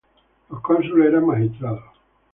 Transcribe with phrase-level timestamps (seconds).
[0.49, 1.83] Los cónsules eran magistrados.